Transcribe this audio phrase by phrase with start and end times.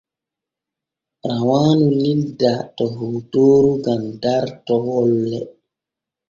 [1.29, 5.39] Rawaanu lildaa to hootooru gam dartot wolle.